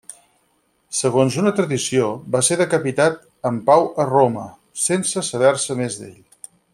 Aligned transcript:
Segons 0.99 1.35
una 1.41 1.51
tradició, 1.59 2.07
va 2.35 2.41
ser 2.49 2.57
decapitat 2.63 3.21
amb 3.53 3.63
Pau 3.71 3.87
a 4.05 4.09
Roma, 4.11 4.49
sense 4.89 5.25
saber-se 5.33 5.81
més 5.85 6.01
d'ell. 6.03 6.21